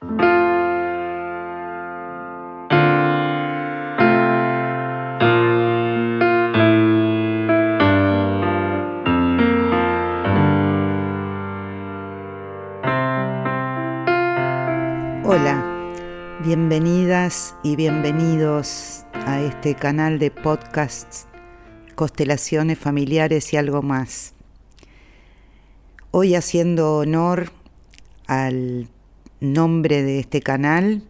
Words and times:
Hola, 0.00 0.30
bienvenidas 16.44 17.56
y 17.64 17.74
bienvenidos 17.74 19.04
a 19.26 19.40
este 19.40 19.74
canal 19.74 20.20
de 20.20 20.30
podcasts 20.30 21.26
Constelaciones 21.96 22.78
Familiares 22.78 23.52
y 23.52 23.56
algo 23.56 23.82
más. 23.82 24.34
Hoy 26.12 26.36
haciendo 26.36 26.98
honor 26.98 27.50
al 28.28 28.88
nombre 29.40 30.02
de 30.02 30.18
este 30.18 30.40
canal, 30.40 31.02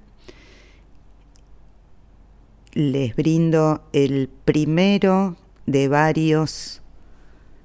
les 2.75 3.17
brindo 3.17 3.83
el 3.93 4.29
primero 4.45 5.37
de 5.67 5.89
varios 5.89 6.83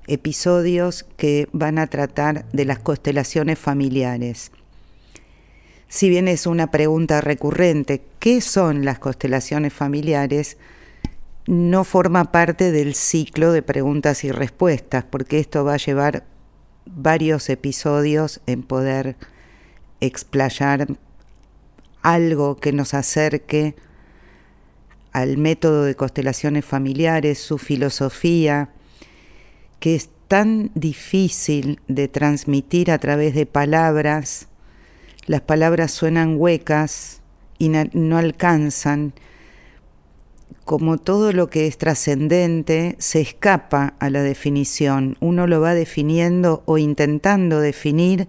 episodios 0.07 1.03
que 1.17 1.47
van 1.51 1.77
a 1.77 1.87
tratar 1.87 2.45
de 2.51 2.65
las 2.65 2.79
constelaciones 2.79 3.59
familiares. 3.59 4.51
Si 5.87 6.09
bien 6.09 6.27
es 6.27 6.47
una 6.47 6.71
pregunta 6.71 7.21
recurrente, 7.21 8.01
¿qué 8.19 8.41
son 8.41 8.83
las 8.83 8.99
constelaciones 8.99 9.71
familiares? 9.73 10.57
No 11.45 11.83
forma 11.83 12.31
parte 12.31 12.71
del 12.71 12.95
ciclo 12.95 13.51
de 13.51 13.61
preguntas 13.61 14.23
y 14.23 14.31
respuestas, 14.31 15.03
porque 15.03 15.39
esto 15.39 15.63
va 15.63 15.75
a 15.75 15.77
llevar 15.77 16.25
varios 16.85 17.49
episodios 17.49 18.41
en 18.47 18.63
poder 18.63 19.15
explayar 20.05 20.87
algo 22.01 22.57
que 22.57 22.73
nos 22.73 22.93
acerque 22.93 23.75
al 25.11 25.37
método 25.37 25.83
de 25.83 25.95
constelaciones 25.95 26.65
familiares, 26.65 27.39
su 27.39 27.57
filosofía, 27.57 28.69
que 29.79 29.95
es 29.95 30.09
tan 30.27 30.71
difícil 30.73 31.79
de 31.87 32.07
transmitir 32.07 32.91
a 32.91 32.97
través 32.97 33.35
de 33.35 33.45
palabras, 33.45 34.47
las 35.25 35.41
palabras 35.41 35.91
suenan 35.91 36.35
huecas 36.37 37.21
y 37.57 37.69
no 37.69 38.17
alcanzan, 38.17 39.13
como 40.65 40.97
todo 40.97 41.31
lo 41.31 41.49
que 41.49 41.67
es 41.67 41.77
trascendente, 41.77 42.95
se 42.99 43.21
escapa 43.21 43.95
a 43.99 44.09
la 44.09 44.21
definición. 44.23 45.17
Uno 45.19 45.45
lo 45.47 45.61
va 45.61 45.73
definiendo 45.73 46.63
o 46.65 46.77
intentando 46.77 47.59
definir 47.59 48.27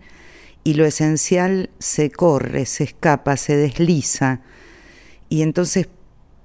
y 0.65 0.75
lo 0.75 0.85
esencial 0.85 1.71
se 1.79 2.11
corre, 2.11 2.67
se 2.67 2.85
escapa, 2.85 3.37
se 3.37 3.57
desliza. 3.57 4.41
Y 5.29 5.43
entonces 5.43 5.89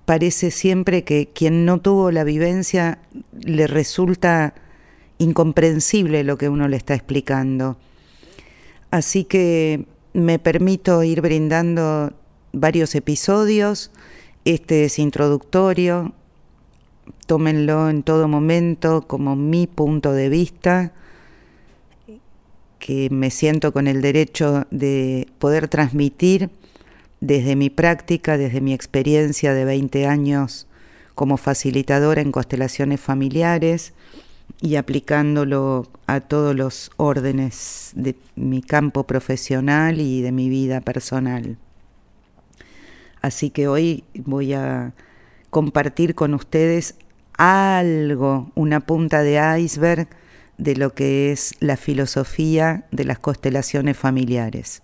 parece 0.06 0.52
siempre 0.52 1.04
que 1.04 1.30
quien 1.34 1.66
no 1.66 1.80
tuvo 1.80 2.12
la 2.12 2.24
vivencia 2.24 3.00
le 3.42 3.66
resulta 3.68 4.54
incomprensible 5.18 6.24
lo 6.24 6.38
que 6.38 6.50
uno 6.50 6.68
le 6.68 6.78
está 6.78 6.94
explicando. 6.94 7.78
Así 8.92 9.24
que 9.24 9.86
me 10.14 10.40
permito 10.40 11.04
ir 11.04 11.22
brindando 11.22 12.14
varios 12.52 12.96
episodios 12.96 13.92
este 14.46 14.86
es 14.86 15.00
introductorio, 15.00 16.14
tómenlo 17.26 17.90
en 17.90 18.04
todo 18.04 18.28
momento 18.28 19.06
como 19.06 19.36
mi 19.36 19.68
punto 19.68 20.14
de 20.14 20.30
vista, 20.30 20.94
que 22.80 23.10
me 23.12 23.30
siento 23.30 23.72
con 23.72 23.88
el 23.88 24.02
derecho 24.02 24.66
de 24.72 25.28
poder 25.38 25.68
transmitir 25.68 26.50
desde 27.22 27.56
mi 27.56 27.70
práctica, 27.70 28.38
desde 28.38 28.62
mi 28.62 28.74
experiencia 28.74 29.54
de 29.54 29.66
20 29.66 30.08
años 30.08 30.68
como 31.14 31.38
facilitadora 31.38 32.22
en 32.22 32.32
constelaciones 32.32 33.02
familiares 33.02 33.94
y 34.62 34.76
aplicándolo 34.76 35.88
a 36.08 36.22
todos 36.22 36.56
los 36.56 36.92
órdenes 36.98 37.92
de 37.96 38.16
mi 38.36 38.62
campo 38.62 39.06
profesional 39.06 40.00
y 40.00 40.22
de 40.22 40.32
mi 40.32 40.50
vida 40.50 40.82
personal. 40.82 41.58
Así 43.22 43.50
que 43.50 43.68
hoy 43.68 44.06
voy 44.14 44.54
a 44.54 44.94
compartir 45.50 46.16
con 46.16 46.34
ustedes 46.34 46.96
algo, 47.38 48.52
una 48.56 48.80
punta 48.80 49.22
de 49.22 49.60
iceberg 49.60 50.08
de 50.60 50.76
lo 50.76 50.94
que 50.94 51.32
es 51.32 51.56
la 51.62 51.78
filosofía 51.78 52.86
de 52.92 53.06
las 53.06 53.18
constelaciones 53.18 53.98
familiares. 53.98 54.82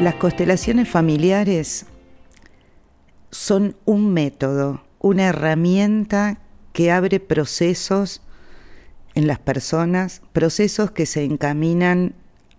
Las 0.00 0.14
constelaciones 0.16 0.88
familiares 0.88 1.86
son 3.30 3.76
un 3.84 4.12
método, 4.12 4.82
una 4.98 5.28
herramienta 5.28 6.40
que 6.72 6.90
abre 6.90 7.20
procesos 7.20 8.20
en 9.16 9.26
las 9.26 9.38
personas, 9.38 10.20
procesos 10.32 10.90
que 10.90 11.06
se 11.06 11.24
encaminan 11.24 12.14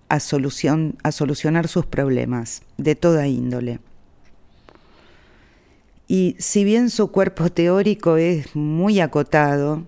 a, 0.10 0.20
solución, 0.20 0.98
a 1.04 1.12
solucionar 1.12 1.68
sus 1.68 1.86
problemas 1.86 2.64
de 2.78 2.96
toda 2.96 3.28
índole. 3.28 3.80
Y 6.08 6.36
si 6.40 6.64
bien 6.64 6.90
su 6.90 7.12
cuerpo 7.12 7.52
teórico 7.52 8.18
es 8.18 8.56
muy 8.56 9.00
acotado, 9.00 9.86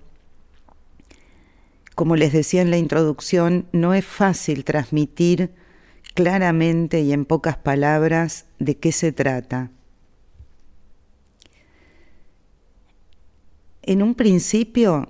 como 1.96 2.16
les 2.16 2.32
decía 2.32 2.62
en 2.62 2.70
la 2.70 2.78
introducción, 2.78 3.66
no 3.72 3.96
es 3.96 4.06
fácil 4.06 4.64
transmitir 4.64 5.52
claramente 6.14 7.02
y 7.02 7.14
en 7.14 7.26
pocas 7.26 7.58
palabras 7.58 8.46
de 8.60 8.78
qué 8.78 8.92
se 8.92 9.12
trata. 9.12 9.72
En 13.82 14.04
un 14.04 14.14
principio, 14.14 15.10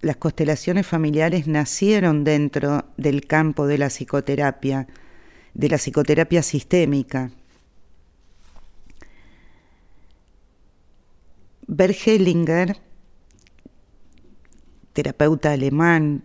las 0.00 0.16
constelaciones 0.16 0.86
familiares 0.86 1.46
nacieron 1.46 2.24
dentro 2.24 2.84
del 2.96 3.26
campo 3.26 3.66
de 3.66 3.78
la 3.78 3.88
psicoterapia, 3.88 4.86
de 5.54 5.68
la 5.68 5.76
psicoterapia 5.76 6.42
sistémica. 6.42 7.30
Bert 11.66 11.96
Hellinger, 12.06 12.78
terapeuta 14.92 15.52
alemán, 15.52 16.22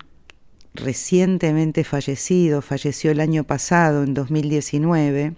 recientemente 0.72 1.84
fallecido, 1.84 2.62
falleció 2.62 3.10
el 3.10 3.20
año 3.20 3.44
pasado, 3.44 4.04
en 4.04 4.14
2019. 4.14 5.34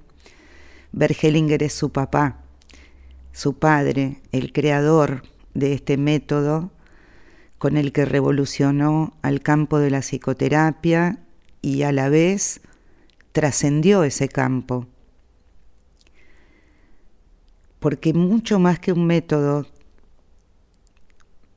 Bert 0.92 1.24
Hellinger 1.24 1.62
es 1.62 1.72
su 1.72 1.91
papá, 1.91 2.44
su 3.32 3.58
padre, 3.58 4.20
el 4.30 4.53
creador 4.53 5.22
de 5.54 5.72
este 5.72 5.97
método 5.97 6.70
con 7.59 7.77
el 7.77 7.93
que 7.93 8.05
revolucionó 8.05 9.15
al 9.22 9.41
campo 9.41 9.78
de 9.78 9.91
la 9.91 10.00
psicoterapia 10.00 11.19
y 11.62 11.83
a 11.83 11.93
la 11.93 12.09
vez 12.09 12.61
trascendió 13.33 14.05
ese 14.05 14.28
campo. 14.28 14.87
Porque 17.78 18.12
mucho 18.12 18.59
más 18.59 18.78
que 18.78 18.93
un 18.93 19.06
método 19.06 19.66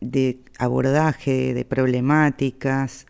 de 0.02 0.40
abordaje 0.58 1.54
de 1.54 1.66
problemáticas, 1.66 3.06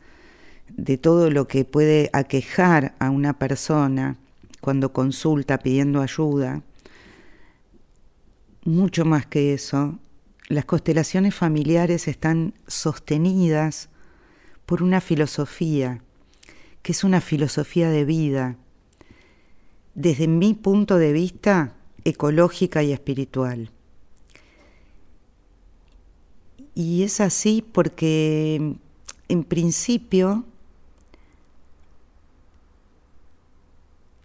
de 0.69 0.97
todo 0.97 1.29
lo 1.29 1.47
que 1.47 1.65
puede 1.65 2.09
aquejar 2.13 2.95
a 2.99 3.09
una 3.09 3.37
persona 3.37 4.17
cuando 4.61 4.93
consulta 4.93 5.59
pidiendo 5.59 6.01
ayuda, 6.01 6.61
mucho 8.65 9.05
más 9.05 9.25
que 9.25 9.53
eso, 9.53 9.97
las 10.49 10.65
constelaciones 10.65 11.35
familiares 11.35 12.07
están 12.07 12.55
sostenidas 12.67 13.89
por 14.65 14.81
una 14.81 14.99
filosofía, 14.99 16.01
que 16.81 16.91
es 16.91 17.03
una 17.03 17.21
filosofía 17.21 17.91
de 17.91 18.03
vida, 18.03 18.57
desde 19.93 20.27
mi 20.27 20.55
punto 20.55 20.97
de 20.97 21.13
vista, 21.13 21.75
ecológica 22.03 22.81
y 22.81 22.91
espiritual. 22.91 23.71
Y 26.73 27.03
es 27.03 27.21
así 27.21 27.63
porque, 27.71 28.75
en 29.27 29.43
principio, 29.43 30.45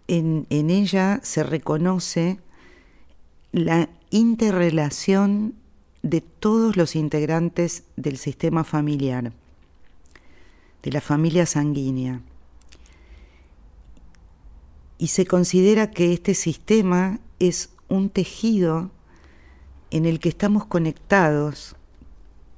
en, 0.07 0.47
en 0.49 0.71
ella 0.71 1.19
se 1.21 1.43
reconoce 1.43 2.39
la 3.51 3.89
interrelación 4.09 5.53
de 6.05 6.21
todos 6.21 6.77
los 6.77 6.95
integrantes 6.95 7.83
del 7.95 8.17
sistema 8.17 8.63
familiar, 8.63 9.33
de 10.83 10.91
la 10.91 11.01
familia 11.01 11.47
sanguínea. 11.47 12.21
Y 14.99 15.07
se 15.07 15.25
considera 15.25 15.89
que 15.89 16.13
este 16.13 16.35
sistema 16.35 17.19
es 17.39 17.71
un 17.87 18.11
tejido 18.11 18.91
en 19.89 20.05
el 20.05 20.19
que 20.19 20.29
estamos 20.29 20.67
conectados 20.67 21.75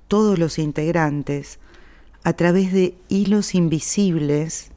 todos 0.09 0.37
los 0.37 0.59
integrantes 0.59 1.59
a 2.23 2.33
través 2.33 2.73
de 2.73 2.95
hilos 3.07 3.55
invisibles 3.55 4.71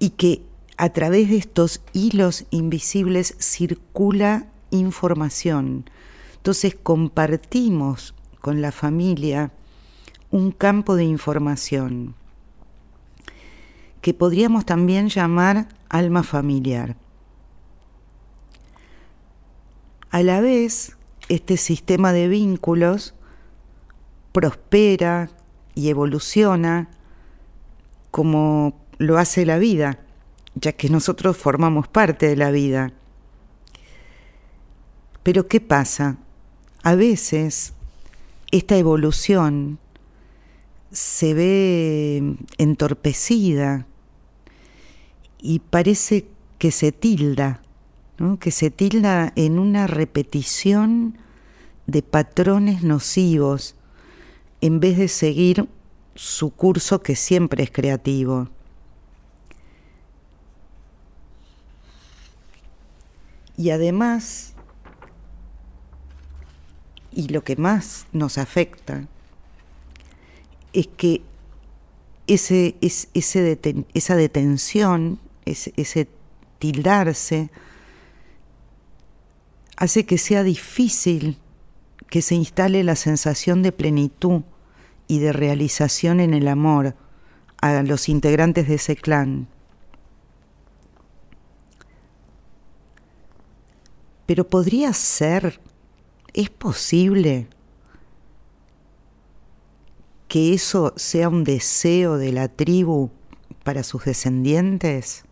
y 0.00 0.10
que 0.10 0.42
a 0.76 0.92
través 0.92 1.30
de 1.30 1.36
estos 1.36 1.82
hilos 1.92 2.46
invisibles 2.50 3.36
circula 3.38 4.48
información. 4.72 5.88
Entonces 6.36 6.74
compartimos 6.74 8.14
con 8.40 8.60
la 8.60 8.72
familia 8.72 9.52
un 10.30 10.50
campo 10.50 10.96
de 10.96 11.04
información 11.04 12.16
que 14.00 14.12
podríamos 14.12 14.66
también 14.66 15.08
llamar 15.08 15.68
alma 15.88 16.24
familiar. 16.24 16.96
A 20.10 20.22
la 20.22 20.40
vez, 20.40 20.96
este 21.28 21.56
sistema 21.56 22.12
de 22.12 22.28
vínculos 22.28 23.14
prospera 24.32 25.30
y 25.74 25.88
evoluciona 25.88 26.90
como 28.10 28.74
lo 28.98 29.18
hace 29.18 29.46
la 29.46 29.58
vida, 29.58 30.00
ya 30.54 30.72
que 30.72 30.90
nosotros 30.90 31.36
formamos 31.36 31.88
parte 31.88 32.26
de 32.26 32.36
la 32.36 32.50
vida. 32.50 32.92
Pero 35.22 35.46
¿qué 35.46 35.60
pasa? 35.60 36.18
A 36.82 36.94
veces 36.94 37.74
esta 38.50 38.76
evolución 38.76 39.78
se 40.90 41.32
ve 41.34 42.36
entorpecida 42.58 43.86
y 45.40 45.60
parece 45.60 46.26
que 46.58 46.70
se 46.70 46.92
tilda, 46.92 47.62
que 48.40 48.50
se 48.50 48.70
tilda 48.70 49.32
en 49.36 49.58
una 49.58 49.86
repetición 49.86 51.18
de 51.86 52.02
patrones 52.02 52.82
nocivos 52.82 53.74
en 54.60 54.80
vez 54.80 54.96
de 54.98 55.08
seguir 55.08 55.68
su 56.14 56.50
curso 56.50 57.00
que 57.02 57.16
siempre 57.16 57.64
es 57.64 57.70
creativo. 57.70 58.48
Y 63.56 63.70
además, 63.70 64.51
y 67.14 67.28
lo 67.28 67.44
que 67.44 67.56
más 67.56 68.06
nos 68.12 68.38
afecta, 68.38 69.06
es 70.72 70.88
que 70.88 71.22
ese, 72.26 72.76
ese 72.80 73.58
esa 73.94 74.16
detención, 74.16 75.18
ese, 75.44 75.72
ese 75.76 76.08
tildarse, 76.58 77.50
hace 79.76 80.06
que 80.06 80.18
sea 80.18 80.42
difícil 80.44 81.38
que 82.08 82.22
se 82.22 82.34
instale 82.34 82.84
la 82.84 82.94
sensación 82.94 83.62
de 83.62 83.72
plenitud 83.72 84.42
y 85.08 85.18
de 85.18 85.32
realización 85.32 86.20
en 86.20 86.34
el 86.34 86.46
amor 86.46 86.94
a 87.60 87.82
los 87.82 88.08
integrantes 88.08 88.68
de 88.68 88.74
ese 88.74 88.96
clan. 88.96 89.48
Pero 94.26 94.48
podría 94.48 94.92
ser, 94.92 95.60
es 96.34 96.50
posible 96.50 97.48
que 100.28 100.54
eso 100.54 100.94
sea 100.96 101.28
un 101.28 101.44
deseo 101.44 102.16
de 102.16 102.32
la 102.32 102.48
tribu 102.48 103.10
para 103.64 103.82
sus 103.82 104.04
descendientes? 104.04 105.24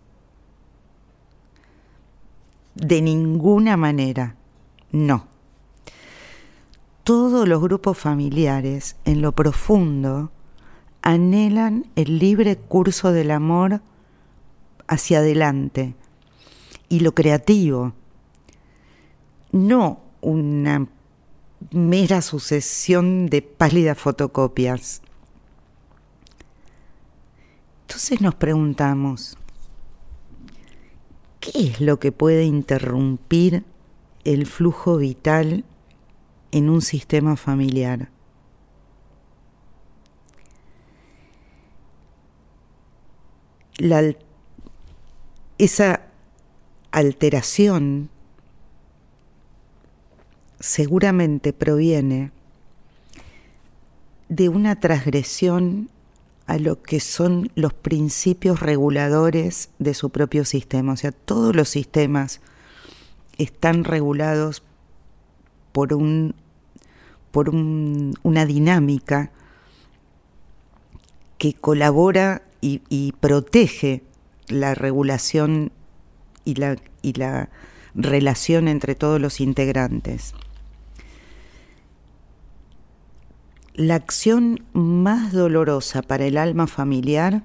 De 2.75 3.01
ninguna 3.01 3.77
manera, 3.77 4.37
no. 4.93 5.27
Todos 7.03 7.49
los 7.49 7.61
grupos 7.63 7.97
familiares, 7.97 8.97
en 9.05 9.23
lo 9.23 9.33
profundo, 9.33 10.31
anhelan 11.03 11.87
el 11.97 12.19
libre 12.19 12.57
curso 12.57 13.11
del 13.11 13.31
amor 13.31 13.81
hacia 14.87 15.19
adelante 15.19 15.95
y 16.89 17.01
lo 17.01 17.15
creativo, 17.15 17.95
no 19.53 20.10
una 20.21 20.87
mera 21.71 22.23
sucesión 22.23 23.27
de 23.27 23.43
pálidas 23.43 23.99
fotocopias. 23.99 25.03
Entonces 27.83 28.21
nos 28.21 28.35
preguntamos, 28.35 29.37
¿qué 31.41 31.51
es 31.55 31.81
lo 31.81 31.99
que 31.99 32.13
puede 32.13 32.45
interrumpir 32.45 33.65
el 34.25 34.47
flujo 34.47 34.97
vital 34.97 35.65
en 36.53 36.71
un 36.71 36.83
sistema 36.83 37.37
familiar? 37.37 38.11
esa 45.59 46.03
alteración 46.91 48.11
seguramente 50.61 51.53
proviene 51.53 52.31
de 54.29 54.49
una 54.49 54.79
transgresión 54.79 55.89
a 56.47 56.59
lo 56.59 56.83
que 56.83 57.01
son 57.01 57.51
los 57.55 57.73
principios 57.73 58.61
reguladores 58.61 59.71
de 59.79 59.95
su 59.95 60.11
propio 60.11 60.45
sistema. 60.45 60.93
O 60.93 60.97
sea, 60.97 61.13
todos 61.13 61.57
los 61.57 61.69
sistemas 61.69 62.41
están 63.39 63.85
regulados 63.85 64.63
por, 65.73 65.95
un, 65.95 66.35
por 67.31 67.49
una 67.51 68.47
dinámica 68.47 69.31
que 71.39 71.55
colabora 71.55 72.43
y, 72.61 72.83
y 72.89 73.13
protege 73.13 74.03
la 74.49 74.75
regulación 74.75 75.73
y 76.45 76.57
la, 76.57 76.77
y 77.01 77.15
la 77.15 77.49
relación 77.95 78.69
entre 78.69 78.95
todos 78.95 79.21
los 79.21 79.41
integrantes. 79.41 80.35
La 83.81 83.95
acción 83.95 84.63
más 84.75 85.33
dolorosa 85.33 86.03
para 86.03 86.27
el 86.27 86.37
alma 86.37 86.67
familiar 86.67 87.45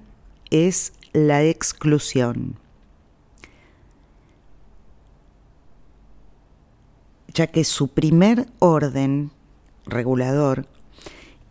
es 0.50 0.92
la 1.14 1.42
exclusión, 1.46 2.58
ya 7.34 7.48
que 7.48 7.64
su 7.64 7.88
primer 7.88 8.48
orden 8.60 9.32
regulador 9.86 10.68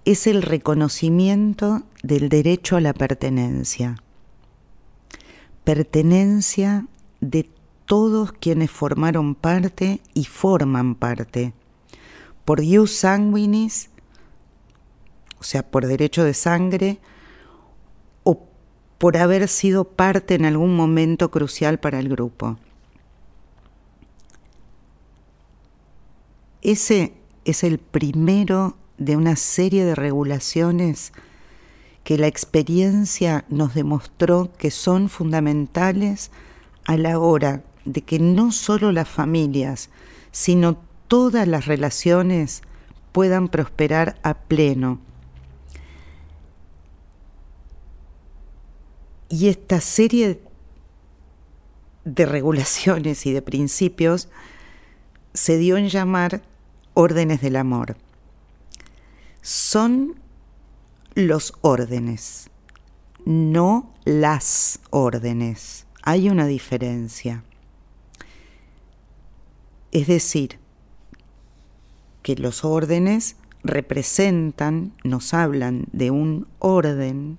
es 0.04 0.26
el 0.26 0.42
reconocimiento 0.42 1.85
del 2.02 2.28
derecho 2.28 2.76
a 2.76 2.82
la 2.82 2.92
pertenencia, 2.92 3.97
pertenencia 5.64 6.87
de 7.23 7.49
todos 7.87 8.32
quienes 8.32 8.70
formaron 8.70 9.35
parte 9.35 10.02
y 10.12 10.26
forman 10.26 10.94
parte, 10.94 11.54
por 12.44 12.61
Dios 12.61 12.90
sanguinis 12.90 13.88
o 15.44 15.46
sea, 15.46 15.62
por 15.62 15.86
derecho 15.86 16.24
de 16.24 16.32
sangre, 16.32 17.00
o 18.22 18.48
por 18.96 19.18
haber 19.18 19.46
sido 19.46 19.84
parte 19.84 20.36
en 20.36 20.46
algún 20.46 20.74
momento 20.74 21.30
crucial 21.30 21.78
para 21.78 21.98
el 21.98 22.08
grupo. 22.08 22.56
Ese 26.62 27.12
es 27.44 27.62
el 27.62 27.76
primero 27.76 28.78
de 28.96 29.18
una 29.18 29.36
serie 29.36 29.84
de 29.84 29.94
regulaciones 29.94 31.12
que 32.04 32.16
la 32.16 32.26
experiencia 32.26 33.44
nos 33.50 33.74
demostró 33.74 34.50
que 34.56 34.70
son 34.70 35.10
fundamentales 35.10 36.30
a 36.86 36.96
la 36.96 37.18
hora 37.18 37.62
de 37.84 38.00
que 38.00 38.18
no 38.18 38.50
solo 38.50 38.92
las 38.92 39.10
familias, 39.10 39.90
sino 40.32 40.78
todas 41.06 41.46
las 41.46 41.66
relaciones 41.66 42.62
puedan 43.12 43.48
prosperar 43.48 44.18
a 44.22 44.32
pleno 44.32 45.03
Y 49.28 49.49
esta 49.49 49.81
serie 49.81 50.40
de 52.04 52.26
regulaciones 52.26 53.26
y 53.26 53.33
de 53.33 53.43
principios 53.43 54.28
se 55.33 55.59
dio 55.59 55.76
en 55.76 55.88
llamar 55.88 56.43
órdenes 56.95 57.40
del 57.40 57.57
amor. 57.57 57.97
Son 59.43 60.14
los 61.14 61.54
órdenes, 61.61 62.50
no 63.25 63.93
las 64.04 64.81
órdenes. 64.90 65.87
Hay 66.02 66.28
una 66.28 66.47
diferencia. 66.47 67.45
Es 69.90 70.07
decir, 70.07 70.59
que 72.23 72.37
los 72.37 72.64
órdenes 72.64 73.37
representan, 73.62 74.93
nos 75.04 75.35
hablan 75.35 75.87
de 75.93 76.11
un 76.11 76.47
orden 76.59 77.38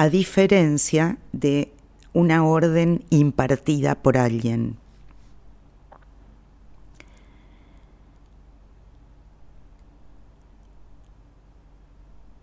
a 0.00 0.08
diferencia 0.08 1.18
de 1.32 1.74
una 2.14 2.42
orden 2.42 3.04
impartida 3.10 3.96
por 3.96 4.16
alguien. 4.16 4.78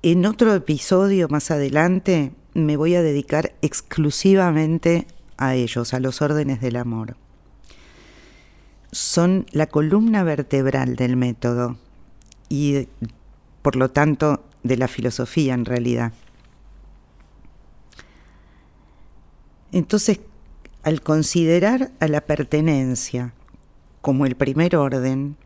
En 0.04 0.28
otro 0.28 0.54
episodio 0.54 1.30
más 1.30 1.50
adelante 1.50 2.32
me 2.54 2.78
voy 2.78 2.94
a 2.94 3.02
dedicar 3.02 3.56
exclusivamente 3.64 5.08
a 5.38 5.56
ellos, 5.56 5.96
a 5.96 6.00
los 6.00 6.22
órdenes 6.22 6.62
del 6.62 6.76
amor. 6.76 7.18
Son 8.92 9.48
la 9.52 9.66
columna 9.66 10.22
vertebral 10.22 10.96
del 10.96 11.18
método 11.18 11.80
y 12.50 12.88
por 13.64 13.76
lo 13.76 13.90
tanto 13.90 14.44
de 14.62 14.78
la 14.78 14.88
filosofía 14.88 15.56
en 15.56 15.66
realidad. 15.66 16.14
Entonces, 19.71 20.19
al 20.83 21.01
considerar 21.01 21.91
a 22.00 22.07
la 22.07 22.21
pertenencia 22.21 23.33
como 24.01 24.25
el 24.25 24.36
primer 24.36 24.75
orden, 24.75 25.38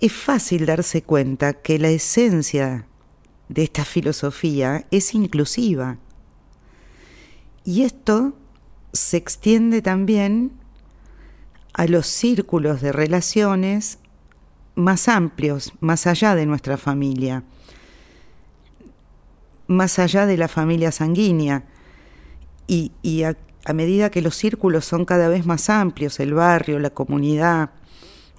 es 0.00 0.12
fácil 0.12 0.66
darse 0.66 1.02
cuenta 1.02 1.54
que 1.54 1.78
la 1.78 1.88
esencia 1.88 2.86
de 3.48 3.62
esta 3.62 3.84
filosofía 3.84 4.86
es 4.90 5.14
inclusiva. 5.14 5.98
Y 7.64 7.82
esto 7.82 8.34
se 8.92 9.16
extiende 9.16 9.82
también 9.82 10.52
a 11.72 11.86
los 11.86 12.06
círculos 12.06 12.80
de 12.80 12.92
relaciones 12.92 13.98
más 14.74 15.08
amplios, 15.08 15.72
más 15.80 16.06
allá 16.06 16.34
de 16.34 16.46
nuestra 16.46 16.76
familia, 16.76 17.44
más 19.66 19.98
allá 19.98 20.26
de 20.26 20.36
la 20.36 20.48
familia 20.48 20.92
sanguínea. 20.92 21.64
Y, 22.66 23.22
a, 23.22 23.36
a 23.64 23.72
medida 23.72 24.10
que 24.10 24.22
los 24.22 24.36
círculos 24.36 24.84
son 24.84 25.04
cada 25.04 25.28
vez 25.28 25.46
más 25.46 25.68
amplios, 25.68 26.18
el 26.20 26.34
barrio, 26.34 26.78
la 26.78 26.90
comunidad, 26.90 27.70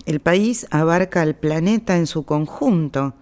el 0.05 0.19
país 0.19 0.67
abarca 0.71 1.21
al 1.21 1.35
planeta 1.35 1.97
en 1.97 2.07
su 2.07 2.25
conjunto, 2.25 3.13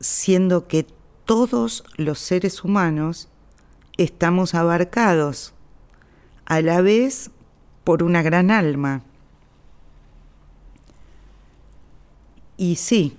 siendo 0.00 0.66
que 0.68 0.86
todos 1.24 1.84
los 1.96 2.18
seres 2.18 2.62
humanos 2.62 3.28
estamos 3.96 4.54
abarcados 4.54 5.54
a 6.44 6.60
la 6.60 6.80
vez 6.82 7.30
por 7.84 8.02
una 8.02 8.22
gran 8.22 8.50
alma. 8.50 9.02
Y 12.56 12.76
sí, 12.76 13.16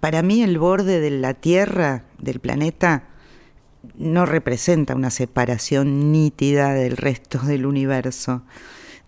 para 0.00 0.22
mí 0.22 0.42
el 0.42 0.58
borde 0.58 1.00
de 1.00 1.10
la 1.10 1.34
Tierra, 1.34 2.04
del 2.18 2.40
planeta, 2.40 3.07
no 3.96 4.26
representa 4.26 4.94
una 4.94 5.10
separación 5.10 6.12
nítida 6.12 6.72
del 6.74 6.96
resto 6.96 7.38
del 7.40 7.66
universo, 7.66 8.42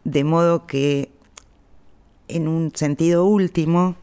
de 0.04 0.24
modo 0.24 0.66
que 0.66 1.10
en 2.28 2.48
un 2.48 2.72
sentido 2.74 3.24
último, 3.24 3.96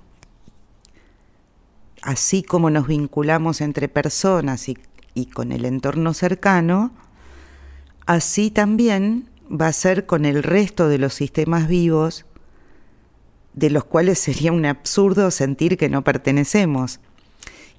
así 2.02 2.44
como 2.44 2.70
nos 2.70 2.88
vinculamos 2.88 3.62
entre 3.62 3.88
personas 3.88 4.68
y, 4.70 4.78
con 5.34 5.52
el 5.52 5.66
entorno 5.66 6.14
cercano, 6.14 6.92
así 8.06 8.52
también 8.52 9.30
va 9.50 9.68
a 9.68 9.74
ser 9.74 10.06
con 10.06 10.26
el 10.26 10.44
resto 10.44 10.90
de 10.90 11.00
los 11.00 11.14
sistemas 11.14 11.68
vivos, 11.68 12.26
de 13.54 13.70
los 13.70 13.86
cuales 13.86 14.20
sería 14.20 14.52
un 14.52 14.66
absurdo 14.66 15.32
sentir 15.32 15.78
que 15.78 15.90
no 15.90 16.04
pertenecemos. 16.04 17.00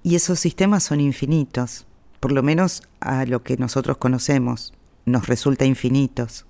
Y 0.02 0.16
esos 0.16 0.40
sistemas 0.40 0.82
son 0.82 1.00
infinitos, 1.00 1.86
por 2.20 2.32
lo 2.32 2.42
menos 2.42 2.82
a 3.00 3.25
lo 3.25 3.42
que 3.42 3.56
nosotros 3.56 3.98
conocemos, 3.98 4.72
nos 5.04 5.26
resulta 5.26 5.64
infinitos. 5.64 6.46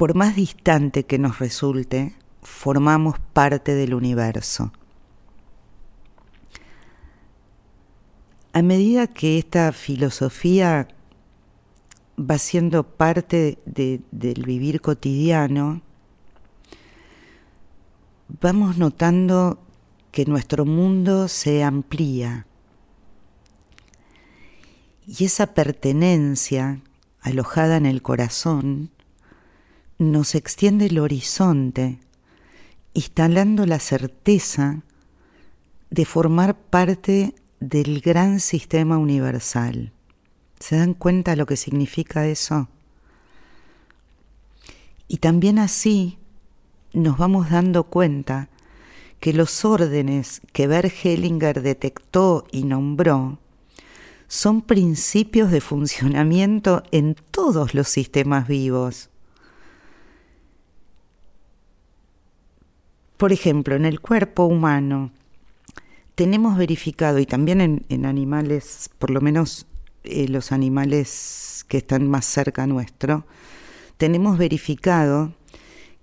por 0.00 0.14
más 0.14 0.34
distante 0.34 1.04
que 1.04 1.18
nos 1.18 1.40
resulte, 1.40 2.14
formamos 2.40 3.18
parte 3.34 3.74
del 3.74 3.92
universo. 3.92 4.72
A 8.54 8.62
medida 8.62 9.08
que 9.08 9.36
esta 9.38 9.72
filosofía 9.72 10.88
va 12.18 12.38
siendo 12.38 12.82
parte 12.82 13.58
del 13.66 14.42
vivir 14.42 14.80
cotidiano, 14.80 15.82
vamos 18.40 18.78
notando 18.78 19.58
que 20.10 20.24
nuestro 20.24 20.64
mundo 20.64 21.28
se 21.28 21.62
amplía 21.62 22.46
y 25.10 25.24
esa 25.24 25.54
pertenencia 25.54 26.80
alojada 27.20 27.76
en 27.76 27.84
el 27.84 28.00
corazón 28.00 28.90
nos 29.98 30.36
extiende 30.36 30.86
el 30.86 31.00
horizonte, 31.00 31.98
instalando 32.94 33.66
la 33.66 33.80
certeza 33.80 34.82
de 35.90 36.04
formar 36.04 36.56
parte 36.56 37.34
del 37.58 38.00
gran 38.00 38.38
sistema 38.38 38.98
universal. 38.98 39.92
¿Se 40.60 40.76
dan 40.76 40.94
cuenta 40.94 41.34
lo 41.34 41.44
que 41.44 41.56
significa 41.56 42.28
eso? 42.28 42.68
Y 45.08 45.16
también 45.16 45.58
así 45.58 46.18
nos 46.92 47.18
vamos 47.18 47.50
dando 47.50 47.84
cuenta 47.84 48.48
que 49.20 49.34
los 49.34 49.64
órdenes 49.64 50.40
que 50.52 50.66
Bert 50.66 50.92
Hellinger 51.04 51.62
detectó 51.62 52.46
y 52.50 52.64
nombró 52.64 53.38
son 54.26 54.62
principios 54.62 55.50
de 55.50 55.60
funcionamiento 55.60 56.82
en 56.90 57.16
todos 57.30 57.74
los 57.74 57.88
sistemas 57.88 58.48
vivos. 58.48 59.10
Por 63.16 63.32
ejemplo, 63.32 63.74
en 63.74 63.84
el 63.84 64.00
cuerpo 64.00 64.44
humano 64.44 65.10
tenemos 66.14 66.56
verificado, 66.56 67.18
y 67.18 67.26
también 67.26 67.84
en, 67.88 68.06
animales, 68.06 68.88
por 68.98 69.10
lo 69.10 69.20
menos 69.20 69.66
eh, 70.04 70.28
los 70.28 70.52
animales 70.52 71.64
que 71.68 71.78
están 71.78 72.08
más 72.08 72.24
cerca 72.24 72.66
nuestro, 72.66 73.26
tenemos 73.96 74.38
verificado 74.38 75.34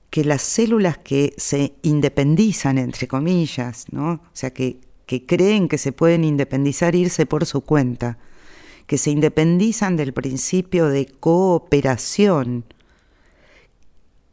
que 0.09 0.23
las 0.23 0.41
células 0.41 0.97
que 0.97 1.33
se 1.37 1.73
independizan, 1.81 2.77
entre 2.77 3.07
comillas, 3.07 3.85
¿no? 3.91 4.13
o 4.13 4.29
sea, 4.33 4.51
que, 4.51 4.79
que 5.05 5.25
creen 5.25 5.67
que 5.67 5.77
se 5.77 5.91
pueden 5.91 6.23
independizar, 6.23 6.95
irse 6.95 7.25
por 7.25 7.45
su 7.45 7.61
cuenta, 7.61 8.17
que 8.85 8.97
se 8.97 9.11
independizan 9.11 9.97
del 9.97 10.13
principio 10.13 10.87
de 10.87 11.07
cooperación, 11.07 12.63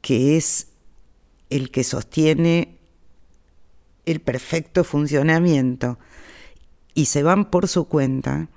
que 0.01 0.37
es 0.37 0.69
el 1.51 1.71
que 1.71 1.83
sostiene 1.83 2.79
el 4.07 4.21
perfecto 4.21 4.85
funcionamiento 4.85 5.99
y 6.95 7.07
se 7.07 7.23
van 7.23 7.51
por 7.51 7.69
su 7.69 7.87
cuenta, 7.89 8.49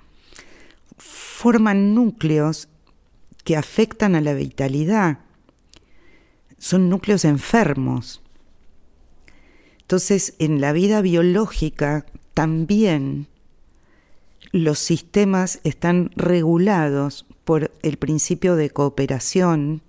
forman 0.96 1.94
núcleos 1.94 2.68
que 3.44 3.56
afectan 3.56 4.14
a 4.14 4.20
la 4.20 4.34
vitalidad. 4.34 5.20
Son 6.58 6.88
núcleos 6.88 7.24
enfermos. 7.24 8.22
Entonces, 9.80 10.34
en 10.38 10.60
la 10.60 10.72
vida 10.72 11.00
biológica 11.00 12.04
también 12.34 13.26
los 14.52 14.78
sistemas 14.78 15.60
están 15.64 16.10
regulados 16.14 17.26
por 17.44 17.72
el 17.82 17.96
principio 17.96 18.56
de 18.56 18.70
cooperación, 18.70 19.82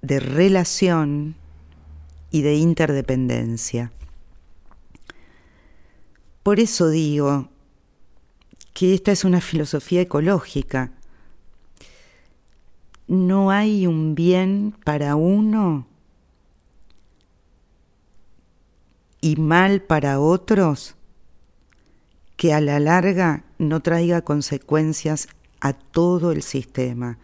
de 0.00 0.20
relación 0.20 1.36
y 2.30 2.42
de 2.42 2.54
interdependencia. 2.56 3.92
Por 6.42 6.58
eso 6.58 6.88
digo 6.88 7.50
que 8.74 8.94
esta 8.94 9.12
es 9.12 9.24
una 9.24 9.40
filosofía 9.40 10.00
ecológica. 10.00 10.92
No 13.12 13.50
hay 13.50 13.86
un 13.86 14.14
bien 14.14 14.74
para 14.86 15.16
uno 15.16 15.86
y 19.20 19.36
mal 19.36 19.82
para 19.82 20.18
otros 20.18 20.94
que 22.38 22.54
a 22.54 22.62
la 22.62 22.80
larga 22.80 23.44
no 23.58 23.80
traiga 23.80 24.22
consecuencias 24.22 25.28
a 25.60 25.74
todo 25.74 26.32
el 26.32 26.42
sistema. 26.42 27.18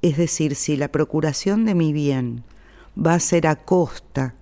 Es 0.00 0.16
decir, 0.16 0.54
si 0.54 0.78
la 0.78 0.88
procuración 0.88 1.66
de 1.66 1.74
mi 1.74 1.92
bien 1.92 2.42
va 2.96 3.12
a 3.12 3.20
ser 3.20 3.46
a 3.46 3.56
costa 3.56 4.34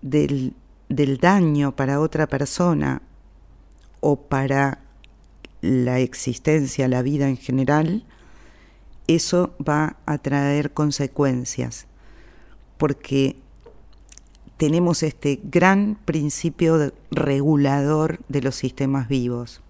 del, 0.00 0.54
daño 0.88 1.76
para 1.76 2.00
otra 2.00 2.26
persona 2.28 3.02
o 4.00 4.22
para 4.22 4.80
la 5.60 5.98
existencia, 5.98 6.88
la 6.88 7.02
vida 7.02 7.28
en 7.28 7.36
general, 7.36 8.06
eso 9.08 9.54
va 9.66 9.96
a 10.06 10.18
traer 10.18 10.72
consecuencias, 10.72 11.86
porque 12.76 13.36
tenemos 14.58 15.02
este 15.02 15.40
gran 15.42 15.98
principio 16.04 16.92
regulador 17.10 18.20
de 18.28 18.42
los 18.42 18.54
sistemas 18.54 19.08
vivos. 19.08 19.62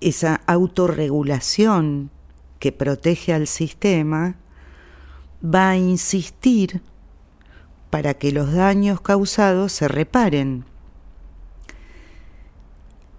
Esa 0.00 0.40
autorregulación 0.46 2.10
que 2.58 2.72
protege 2.72 3.32
al 3.32 3.46
sistema 3.46 4.36
va 5.42 5.70
a 5.70 5.76
insistir 5.76 6.82
para 7.90 8.14
que 8.14 8.32
los 8.32 8.52
daños 8.52 9.00
causados 9.00 9.72
se 9.72 9.88
reparen 9.88 10.64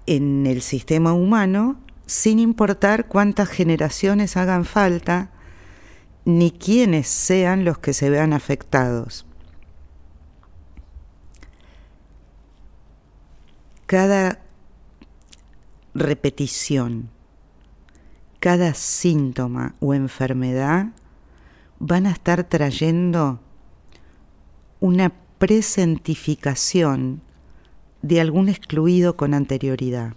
en 0.06 0.48
el 0.48 0.62
sistema 0.62 1.14
humano 1.14 1.78
sin 2.06 2.40
importar 2.40 3.08
cuántas 3.08 3.50
generaciones 3.50 4.38
hagan 4.38 4.66
falta 4.66 5.32
ni 6.26 6.52
quiénes 6.52 7.08
sean 7.08 7.66
los 7.66 7.80
que 7.80 7.94
se 7.94 8.10
vean 8.10 8.34
afectados. 8.34 9.26
Cada 13.86 14.40
repetición, 15.94 17.10
cada 18.40 18.74
síntoma 18.74 19.76
o 19.80 19.94
enfermedad 19.94 20.88
van 21.80 22.06
a 22.06 22.12
estar 22.12 22.44
trayendo 22.44 23.40
una 24.80 25.12
presentificación 25.38 27.22
de 28.02 28.22
algún 28.22 28.50
excluido 28.50 29.18
con 29.18 29.34
anterioridad. 29.34 30.14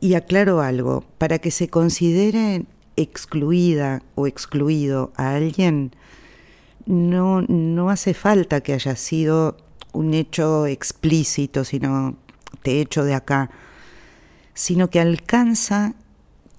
Y 0.00 0.14
aclaro 0.14 0.62
algo, 0.62 1.04
para 1.18 1.38
que 1.38 1.50
se 1.50 1.68
considere 1.68 2.64
excluida 2.96 4.02
o 4.14 4.26
excluido 4.26 5.12
a 5.16 5.34
alguien, 5.34 5.92
no, 6.86 7.42
no 7.42 7.90
hace 7.90 8.14
falta 8.14 8.62
que 8.62 8.72
haya 8.72 8.96
sido 8.96 9.56
un 9.92 10.14
hecho 10.14 10.66
explícito, 10.66 11.64
sino 11.64 12.16
te 12.62 12.80
hecho 12.80 13.04
de 13.04 13.14
acá, 13.14 13.50
sino 14.54 14.88
que 14.88 15.00
alcanza 15.00 15.94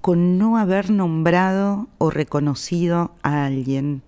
con 0.02 0.38
no 0.38 0.58
haber 0.58 0.90
nombrado 0.90 1.88
o 1.98 2.10
reconocido 2.10 3.12
a 3.24 3.46
alguien, 3.46 4.02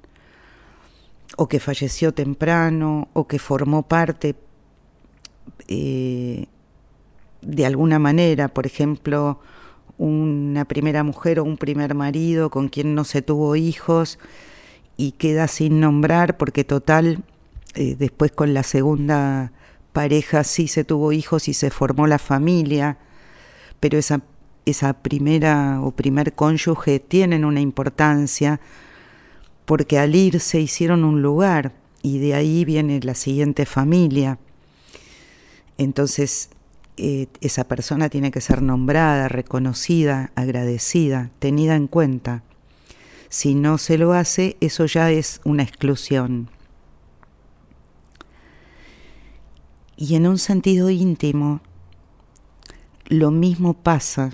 o 1.37 1.47
que 1.47 1.59
falleció 1.59 2.13
temprano, 2.13 3.07
o 3.13 3.27
que 3.27 3.39
formó 3.39 3.83
parte 3.83 4.35
eh, 5.67 6.47
de 7.53 7.65
alguna 7.65 7.99
manera, 7.99 8.47
por 8.47 8.65
ejemplo, 8.65 9.39
una 9.97 10.65
primera 10.65 11.03
mujer 11.03 11.39
o 11.39 11.43
un 11.43 11.57
primer 11.57 11.95
marido 11.95 12.49
con 12.49 12.69
quien 12.69 12.95
no 12.95 13.03
se 13.03 13.21
tuvo 13.21 13.55
hijos 13.55 14.19
y 14.97 15.13
queda 15.13 15.47
sin 15.47 15.79
nombrar 15.79 16.37
porque 16.37 16.63
total, 16.63 17.23
eh, 17.75 17.95
después 17.97 18.31
con 18.31 18.53
la 18.53 18.63
segunda 18.63 19.51
pareja 19.91 20.43
sí 20.43 20.67
se 20.67 20.83
tuvo 20.83 21.11
hijos 21.11 21.47
y 21.47 21.53
se 21.53 21.69
formó 21.69 22.07
la 22.07 22.19
familia, 22.19 22.97
pero 23.79 23.97
esa, 23.97 24.21
esa 24.65 24.93
primera 24.93 25.79
o 25.81 25.91
primer 25.91 26.33
cónyuge 26.33 26.99
tienen 26.99 27.45
una 27.45 27.61
importancia 27.61 28.59
porque 29.65 29.99
al 29.99 30.15
irse 30.15 30.59
hicieron 30.59 31.03
un 31.03 31.21
lugar 31.21 31.73
y 32.01 32.17
de 32.19 32.33
ahí 32.33 32.65
viene 32.65 32.99
la 33.01 33.15
siguiente 33.15 33.65
familia. 33.65 34.37
Entonces, 35.77 36.49
eh, 36.95 37.27
esa 37.41 37.63
persona 37.63 38.09
tiene 38.09 38.29
que 38.29 38.41
ser 38.41 38.61
nombrada, 38.61 39.27
reconocida, 39.27 40.31
agradecida, 40.35 41.31
tenida 41.39 41.75
en 41.75 41.87
cuenta. 41.87 42.43
Si 43.29 43.55
no 43.55 43.79
se 43.79 43.97
lo 43.97 44.13
hace, 44.13 44.57
eso 44.61 44.85
ya 44.85 45.09
es 45.09 45.41
una 45.43 45.63
exclusión. 45.63 46.49
Y 49.97 50.15
en 50.15 50.27
un 50.27 50.37
sentido 50.37 50.91
íntimo, 50.91 51.61
lo 53.07 53.31
mismo 53.31 53.73
pasa 53.73 54.31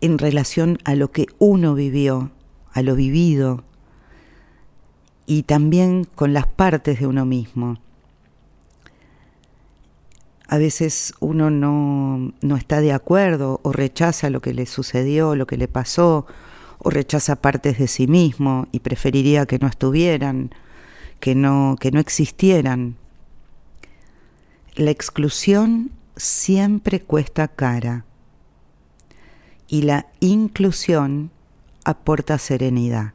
en 0.00 0.18
relación 0.18 0.78
a 0.84 0.94
lo 0.94 1.10
que 1.10 1.26
uno 1.38 1.74
vivió, 1.74 2.30
a 2.72 2.82
lo 2.82 2.94
vivido, 2.94 3.64
y 5.26 5.42
también 5.44 6.04
con 6.04 6.32
las 6.32 6.46
partes 6.46 7.00
de 7.00 7.06
uno 7.06 7.24
mismo 7.24 7.78
a 10.54 10.58
veces 10.58 11.14
uno 11.18 11.50
no, 11.50 12.56
está 12.56 12.80
de 12.80 12.92
acuerdo 12.92 13.58
o 13.64 13.72
rechaza 13.72 14.30
lo 14.30 14.40
que 14.40 14.54
le 14.54 14.66
sucedió, 14.66 15.34
lo 15.34 15.48
que 15.48 15.56
le 15.56 15.66
pasó, 15.66 16.26
o 16.78 16.90
rechaza 16.90 17.42
partes 17.42 17.76
de 17.78 17.88
sí 17.88 18.06
mismo 18.06 18.68
y 18.70 18.78
preferiría 18.78 19.46
que 19.46 19.58
no 19.58 19.66
estuvieran, 19.66 20.54
que 21.18 21.34
no, 21.34 21.76
que 21.80 21.90
no 21.90 21.98
existieran. 21.98 22.94
La 24.76 24.92
exclusión 24.92 25.90
siempre 26.14 27.00
cuesta 27.00 27.48
cara 27.48 28.04
y 29.66 29.82
la 29.82 30.06
inclusión 30.20 31.32
aporta 31.84 32.38
serenidad. 32.38 33.13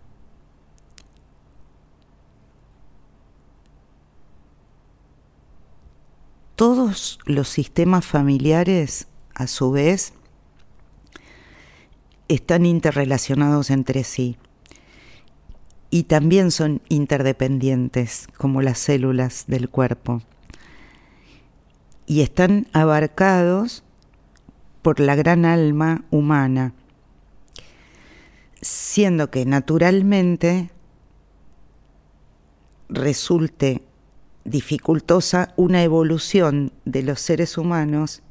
Todos 6.60 7.20
los 7.24 7.48
sistemas 7.48 8.06
familiares, 8.06 9.08
a 9.34 9.48
su 9.48 9.72
vez, 9.72 10.12
están 12.28 12.66
interrelacionados 12.66 13.70
entre 13.70 14.04
sí. 14.04 14.36
Y 15.90 16.04
también 16.04 16.52
son 16.52 16.82
interdependientes, 16.90 18.28
como 18.38 18.62
las 18.62 18.78
células 18.78 19.46
del 19.48 19.70
cuerpo, 19.70 20.22
y 22.06 22.20
están 22.20 22.68
abarcados 22.74 23.86
por 24.82 25.00
la 25.00 25.16
gran 25.16 25.46
alma 25.46 26.04
humana, 26.12 26.74
siendo 28.62 29.32
que 29.32 29.46
naturalmente 29.46 30.72
resulte 32.90 33.82
dificultosa 34.46 35.54
una 35.56 35.84
evolución 35.84 36.72
de 36.86 37.04
los 37.04 37.20
seres 37.20 37.58
humanos 37.58 38.22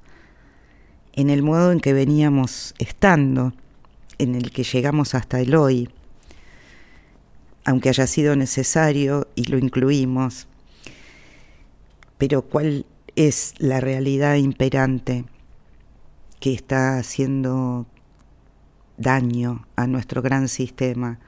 en 1.12 1.30
el 1.30 1.42
modo 1.42 1.72
en 1.72 1.80
que 1.80 1.92
veníamos 1.92 2.74
estando, 2.78 3.52
en 4.18 4.34
el 4.34 4.50
que 4.50 4.62
llegamos 4.62 5.14
hasta 5.14 5.40
el 5.40 5.54
hoy, 5.54 5.90
aunque 7.64 7.88
haya 7.88 8.06
sido 8.06 8.36
necesario 8.36 9.28
y 9.34 9.44
lo 9.44 9.58
incluimos. 9.58 10.46
Pero 12.18 12.42
¿cuál 12.42 12.86
es 13.16 13.54
la 13.58 13.80
realidad 13.80 14.36
imperante 14.36 15.24
que 16.40 16.52
está 16.52 16.98
haciendo 16.98 17.86
daño 18.96 19.66
a 19.76 19.86
nuestro 19.86 20.22
gran 20.22 20.48
sistema? 20.48 21.18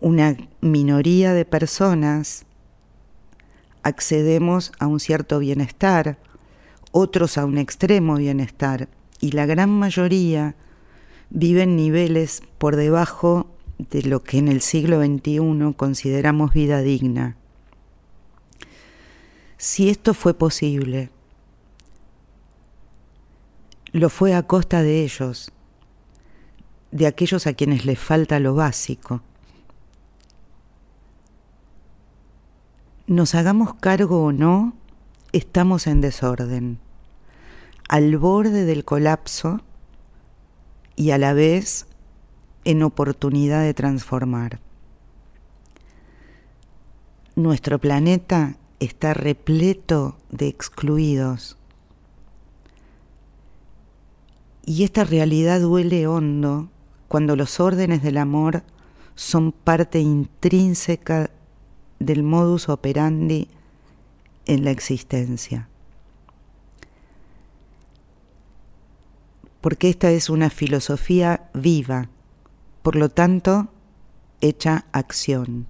Una 0.00 0.36
minoría 0.60 1.32
de 1.32 1.44
personas 1.44 2.44
accedemos 3.84 4.72
a 4.80 4.86
un 4.86 4.98
cierto 4.98 5.38
bienestar, 5.38 6.18
otros 6.90 7.38
a 7.38 7.44
un 7.44 7.58
extremo 7.58 8.16
bienestar, 8.16 8.88
y 9.20 9.32
la 9.32 9.46
gran 9.46 9.70
mayoría 9.70 10.56
viven 11.30 11.76
niveles 11.76 12.42
por 12.58 12.76
debajo 12.76 13.46
de 13.78 14.02
lo 14.02 14.22
que 14.22 14.38
en 14.38 14.48
el 14.48 14.60
siglo 14.60 15.00
XXI 15.00 15.74
consideramos 15.76 16.52
vida 16.52 16.80
digna. 16.80 17.36
Si 19.56 19.88
esto 19.88 20.14
fue 20.14 20.34
posible, 20.34 21.10
lo 23.92 24.10
fue 24.10 24.34
a 24.34 24.42
costa 24.42 24.82
de 24.82 25.04
ellos, 25.04 25.52
de 26.90 27.06
aquellos 27.06 27.46
a 27.46 27.54
quienes 27.54 27.84
les 27.84 27.98
falta 27.98 28.40
lo 28.40 28.54
básico. 28.54 29.22
Nos 33.06 33.34
hagamos 33.34 33.74
cargo 33.74 34.24
o 34.24 34.32
no, 34.32 34.74
estamos 35.32 35.86
en 35.86 36.00
desorden, 36.00 36.78
al 37.88 38.16
borde 38.16 38.64
del 38.64 38.84
colapso 38.84 39.60
y 40.96 41.10
a 41.10 41.18
la 41.18 41.34
vez 41.34 41.86
en 42.64 42.82
oportunidad 42.82 43.62
de 43.62 43.74
transformar. 43.74 44.60
Nuestro 47.36 47.78
planeta 47.78 48.56
está 48.80 49.12
repleto 49.12 50.16
de 50.30 50.48
excluidos 50.48 51.58
y 54.64 54.84
esta 54.84 55.04
realidad 55.04 55.60
duele 55.60 56.06
hondo 56.06 56.70
cuando 57.08 57.36
los 57.36 57.60
órdenes 57.60 58.02
del 58.02 58.16
amor 58.16 58.62
son 59.14 59.52
parte 59.52 60.00
intrínseca 60.00 61.30
del 62.04 62.22
modus 62.22 62.68
operandi 62.68 63.48
en 64.46 64.64
la 64.64 64.70
existencia. 64.70 65.68
porque 69.64 69.88
esta 69.88 70.10
es 70.10 70.28
una 70.28 70.50
filosofía 70.50 71.48
viva, 71.54 72.10
por 72.82 72.96
lo 72.96 73.08
tanto, 73.08 73.68
hecha 74.42 74.84
acción. 74.92 75.66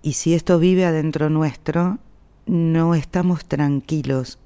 Y 0.00 0.14
si 0.14 0.32
esto 0.32 0.58
vive 0.58 0.86
adentro 0.86 1.28
nuestro, 1.28 1.98
no 2.46 2.94
estamos 2.94 3.44
tranquilos, 3.44 4.38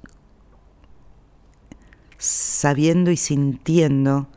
sabiendo 2.17 3.09
y 3.09 3.15
sintiendo 3.15 4.27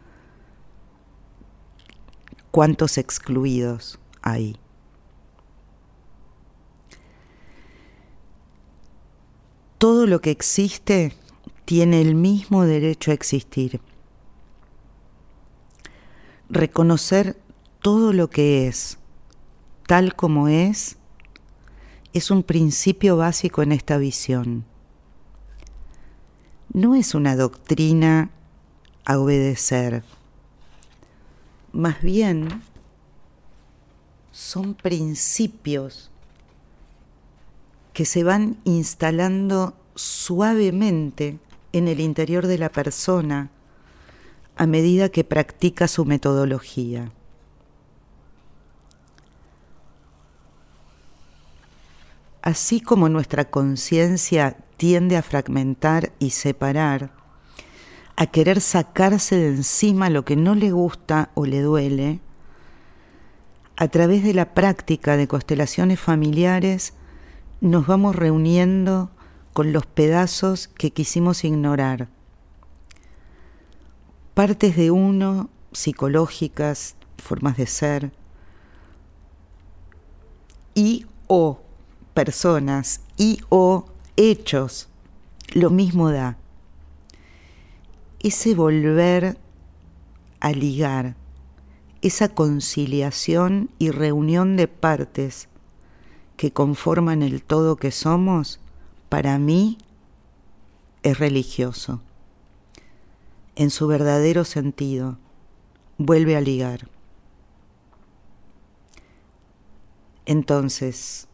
cuántos 2.56 2.96
excluidos 2.96 3.98
hay. 4.22 4.56
Todo 9.76 10.06
lo 10.06 10.22
que 10.22 10.30
existe 10.30 11.14
tiene 11.66 12.00
el 12.00 12.14
mismo 12.14 12.64
derecho 12.64 13.10
a 13.10 13.14
existir. 13.14 13.82
Reconocer 16.48 17.38
todo 17.82 18.14
lo 18.14 18.30
que 18.30 18.66
es, 18.66 18.96
tal 19.86 20.16
como 20.16 20.48
es, 20.48 20.96
es 22.14 22.30
un 22.30 22.42
principio 22.42 23.18
básico 23.18 23.60
en 23.60 23.72
esta 23.72 23.98
visión. 23.98 24.64
No 26.72 26.94
es 26.94 27.14
una 27.14 27.36
doctrina 27.36 28.30
a 29.04 29.18
obedecer, 29.18 30.04
más 31.76 32.02
bien 32.02 32.62
son 34.32 34.74
principios 34.74 36.10
que 37.92 38.04
se 38.04 38.24
van 38.24 38.56
instalando 38.64 39.74
suavemente 39.94 41.38
en 41.72 41.88
el 41.88 42.00
interior 42.00 42.46
de 42.46 42.58
la 42.58 42.70
persona 42.70 43.50
a 44.56 44.66
medida 44.66 45.10
que 45.10 45.24
practica 45.24 45.88
su 45.88 46.04
metodología. 46.04 47.12
así 52.46 52.80
como 52.80 53.08
nuestra 53.08 53.46
conciencia 53.50 54.56
tiende 54.76 55.16
a 55.16 55.22
fragmentar 55.22 56.12
y 56.20 56.30
separar, 56.30 57.10
a 58.16 58.26
querer 58.26 58.60
sacarse 58.60 59.36
de 59.36 59.48
encima 59.48 60.10
lo 60.10 60.24
que 60.24 60.36
no 60.36 60.54
le 60.54 60.70
gusta 60.72 61.30
o 61.34 61.44
le 61.44 61.60
duele, 61.60 62.20
a 63.76 63.88
través 63.88 64.24
de 64.24 64.32
la 64.32 64.54
práctica 64.54 65.18
de 65.18 65.28
constelaciones 65.28 66.00
familiares 66.00 66.94
nos 67.60 67.86
vamos 67.86 68.16
reuniendo 68.16 69.10
con 69.52 69.72
los 69.72 69.84
pedazos 69.86 70.68
que 70.68 70.92
quisimos 70.92 71.44
ignorar. 71.44 72.08
Partes 74.32 74.76
de 74.76 74.90
uno, 74.90 75.50
psicológicas, 75.72 76.96
formas 77.18 77.56
de 77.58 77.66
ser, 77.66 78.12
y 80.74 81.06
o 81.26 81.60
personas 82.14 83.00
y 83.16 83.40
o 83.48 83.86
hechos, 84.16 84.88
lo 85.52 85.70
mismo 85.70 86.10
da. 86.10 86.38
Ese 88.20 88.54
volver 88.54 89.38
a 90.40 90.52
ligar, 90.52 91.16
esa 92.02 92.28
conciliación 92.28 93.70
y 93.78 93.90
reunión 93.90 94.56
de 94.56 94.68
partes 94.68 95.48
que 96.36 96.52
conforman 96.52 97.22
el 97.22 97.42
todo 97.42 97.76
que 97.76 97.90
somos, 97.90 98.60
para 99.08 99.38
mí 99.38 99.78
es 101.02 101.18
religioso. 101.18 102.00
En 103.54 103.70
su 103.70 103.86
verdadero 103.86 104.44
sentido, 104.44 105.18
vuelve 105.98 106.36
a 106.36 106.40
ligar. 106.40 106.88
Entonces, 110.26 111.28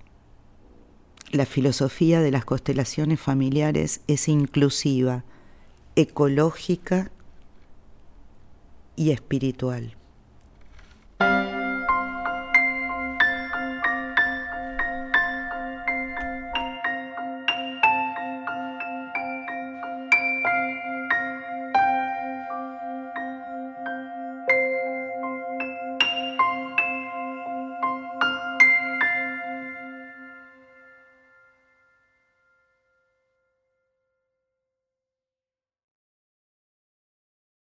la 1.30 1.46
filosofía 1.46 2.20
de 2.20 2.30
las 2.30 2.44
constelaciones 2.44 3.18
familiares 3.18 4.02
es 4.06 4.28
inclusiva, 4.28 5.24
ecológica 5.96 7.10
y 8.96 9.10
espiritual. 9.10 9.96